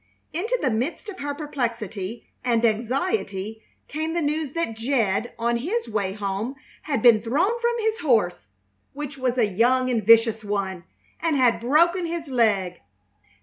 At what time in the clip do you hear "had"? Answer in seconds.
6.81-7.03, 11.37-11.59